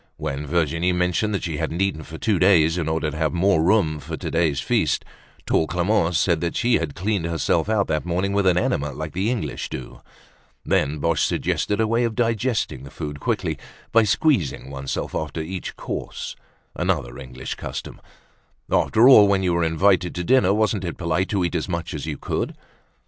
[0.17, 3.61] When Virginie mentioned that she hadn't eaten for two days in order to have more
[3.61, 5.05] room for today's feast,
[5.45, 9.13] tall Clemence said that she had cleaned herself out that morning with an enema like
[9.13, 10.01] the English do.
[10.65, 13.59] Then Boche suggested a way of digesting the food quickly
[13.91, 16.35] by squeezing oneself after each course,
[16.75, 18.01] another English custom.
[18.71, 21.93] After all, when you were invited to dinner, wasn't it polite to eat as much
[21.93, 22.55] as you could?